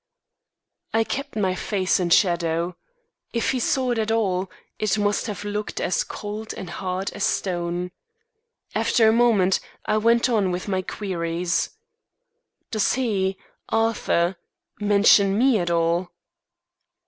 I 0.95 1.03
kept 1.03 1.35
my 1.35 1.53
face 1.53 1.99
in 1.99 2.09
shadow. 2.09 2.75
If 3.33 3.51
he 3.51 3.59
saw 3.59 3.91
it 3.91 3.99
at 3.99 4.11
all, 4.11 4.49
it 4.79 4.97
must 4.97 5.27
have 5.27 5.43
looked 5.45 5.79
as 5.79 6.03
cold 6.03 6.55
and 6.57 6.71
hard 6.71 7.11
as 7.13 7.23
stone. 7.23 7.91
After 8.73 9.07
a 9.07 9.11
moment, 9.13 9.59
I 9.85 9.97
went 9.97 10.27
on 10.27 10.49
with 10.51 10.67
my 10.67 10.81
queries: 10.81 11.69
"Does 12.71 12.93
he 12.93 13.37
Arthur 13.69 14.37
mention 14.79 15.37
me 15.37 15.59
at 15.59 15.69
all?" 15.69 16.09